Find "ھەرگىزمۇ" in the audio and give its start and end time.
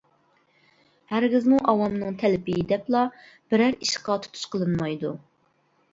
1.11-1.59